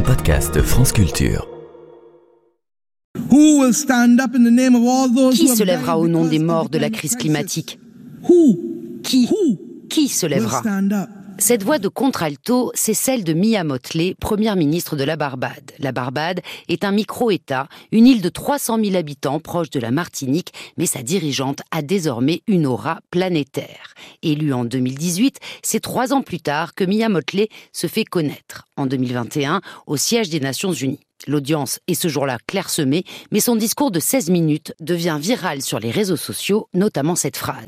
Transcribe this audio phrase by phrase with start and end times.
[0.00, 1.46] un podcast France Culture.
[5.32, 7.78] Qui se lèvera au nom des morts de la crise climatique?
[9.02, 9.28] Qui?
[9.90, 10.62] Qui se lèvera?
[11.40, 15.72] Cette voix de contralto, c'est celle de Mia Motley, première ministre de la Barbade.
[15.78, 20.52] La Barbade est un micro-État, une île de 300 000 habitants proche de la Martinique,
[20.76, 23.94] mais sa dirigeante a désormais une aura planétaire.
[24.22, 28.84] Élue en 2018, c'est trois ans plus tard que Mia Motley se fait connaître, en
[28.84, 31.00] 2021, au siège des Nations Unies.
[31.26, 35.90] L'audience est ce jour-là clairsemée, mais son discours de 16 minutes devient viral sur les
[35.90, 37.66] réseaux sociaux, notamment cette phrase.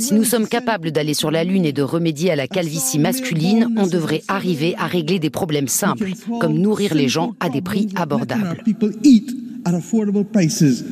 [0.00, 3.68] Si nous sommes capables d'aller sur la Lune et de remédier à la calvitie masculine,
[3.76, 7.88] on devrait arriver à régler des problèmes simples, comme nourrir les gens à des prix
[7.96, 8.62] abordables.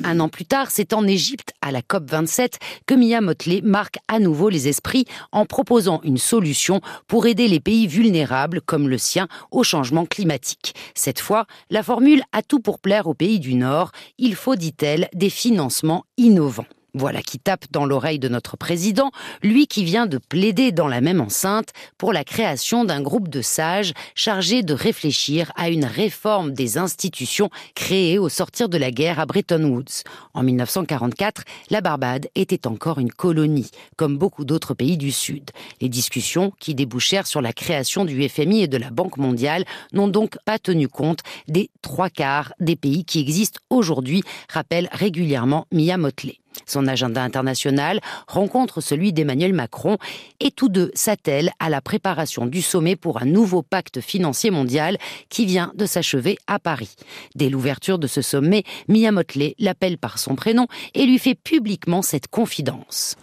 [0.04, 2.54] Un an plus tard, c'est en Égypte, à la COP27,
[2.86, 7.60] que Mia Motley marque à nouveau les esprits en proposant une solution pour aider les
[7.60, 10.74] pays vulnérables, comme le sien, au changement climatique.
[10.94, 13.92] Cette fois, la formule a tout pour plaire aux pays du Nord.
[14.18, 16.66] Il faut, dit-elle, des financements innovants.
[16.98, 19.10] Voilà qui tape dans l'oreille de notre président,
[19.42, 23.42] lui qui vient de plaider dans la même enceinte pour la création d'un groupe de
[23.42, 29.20] sages chargé de réfléchir à une réforme des institutions créées au sortir de la guerre
[29.20, 30.04] à Bretton Woods.
[30.32, 35.50] En 1944, la Barbade était encore une colonie, comme beaucoup d'autres pays du Sud.
[35.82, 40.08] Les discussions qui débouchèrent sur la création du FMI et de la Banque mondiale n'ont
[40.08, 45.98] donc pas tenu compte des trois quarts des pays qui existent aujourd'hui, rappelle régulièrement Mia
[45.98, 46.38] Motley.
[46.64, 49.98] Son agenda international rencontre celui d'Emmanuel Macron
[50.40, 54.96] et tous deux s'attellent à la préparation du sommet pour un nouveau pacte financier mondial
[55.28, 56.94] qui vient de s'achever à Paris.
[57.34, 62.02] Dès l'ouverture de ce sommet, Mia Motley l'appelle par son prénom et lui fait publiquement
[62.02, 63.16] cette confidence.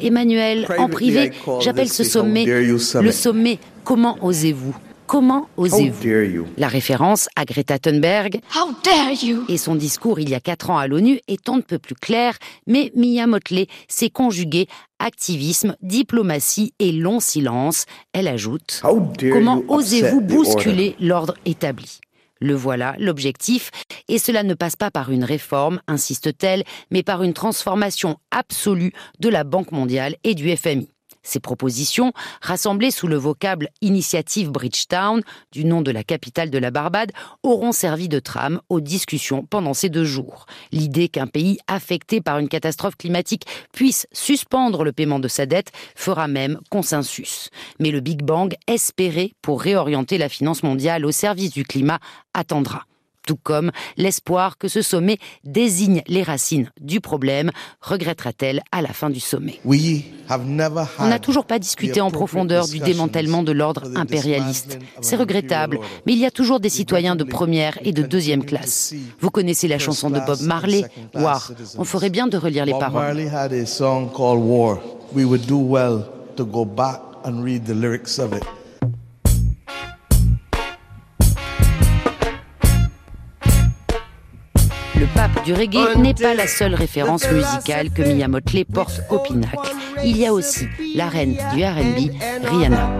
[0.00, 4.74] Emmanuel, en privé, j'appelle ce sommet le sommet Comment osez-vous?
[5.06, 8.40] Comment osez-vous La référence à Greta Thunberg.
[9.48, 11.94] Et son discours il y a quatre ans à l'ONU est on ne peut plus
[11.94, 14.66] clair, mais Mia Motley s'est conjuguée
[14.98, 17.84] activisme, diplomatie et long silence.
[18.12, 22.00] Elle ajoute Comment osez-vous bousculer l'ordre établi?
[22.40, 23.70] Le voilà, l'objectif,
[24.08, 29.28] et cela ne passe pas par une réforme, insiste-t-elle, mais par une transformation absolue de
[29.28, 30.93] la Banque mondiale et du FMI.
[31.24, 36.70] Ces propositions, rassemblées sous le vocable Initiative Bridgetown, du nom de la capitale de la
[36.70, 37.10] Barbade,
[37.42, 40.46] auront servi de trame aux discussions pendant ces deux jours.
[40.70, 45.72] L'idée qu'un pays affecté par une catastrophe climatique puisse suspendre le paiement de sa dette
[45.96, 47.50] fera même consensus.
[47.80, 51.98] Mais le Big Bang, espéré pour réorienter la finance mondiale au service du climat,
[52.34, 52.84] attendra
[53.26, 59.10] tout comme l'espoir que ce sommet désigne les racines du problème, regrettera-t-elle à la fin
[59.10, 59.60] du sommet?
[60.98, 64.78] On n'a toujours pas discuté en profondeur du démantèlement de l'ordre impérialiste.
[65.00, 68.94] C'est regrettable, mais il y a toujours des citoyens de première et de deuxième classe.
[69.20, 71.52] Vous connaissez la chanson de Bob Marley, War.
[71.78, 73.16] On ferait bien de relire les paroles.
[73.16, 73.28] Le
[76.74, 78.63] pape
[85.44, 89.74] du reggae n'est pas la seule référence musicale que Mia Motley porte au pinacle.
[90.04, 92.10] Il y a aussi la reine du RB,
[92.44, 92.90] Rihanna.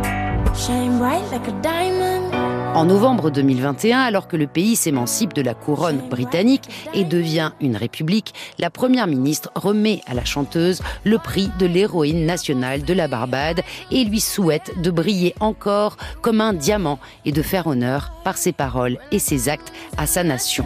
[2.74, 7.76] En novembre 2021, alors que le pays s'émancipe de la couronne britannique et devient une
[7.76, 13.08] république, la première ministre remet à la chanteuse le prix de l'héroïne nationale de la
[13.08, 18.36] Barbade et lui souhaite de briller encore comme un diamant et de faire honneur par
[18.36, 20.64] ses paroles et ses actes à sa nation.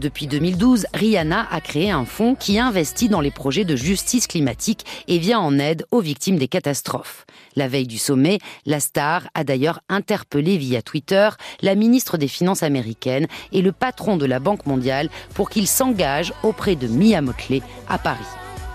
[0.00, 4.86] Depuis 2012, Rihanna a créé un fonds qui investit dans les projets de justice climatique
[5.08, 7.26] et vient en aide aux victimes des catastrophes.
[7.54, 11.28] La veille du sommet, la star a d'ailleurs interpellé via Twitter
[11.60, 16.32] la ministre des Finances américaine et le patron de la Banque mondiale pour qu'ils s'engagent
[16.42, 18.24] auprès de Mia Motley à Paris.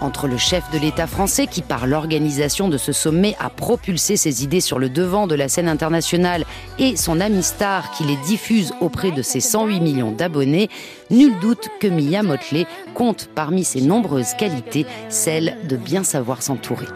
[0.01, 4.43] Entre le chef de l'État français qui, par l'organisation de ce sommet, a propulsé ses
[4.43, 6.45] idées sur le devant de la scène internationale
[6.79, 10.69] et son ami star qui les diffuse auprès de ses 108 millions d'abonnés,
[11.09, 16.87] nul doute que Mia Motley compte parmi ses nombreuses qualités celle de bien savoir s'entourer.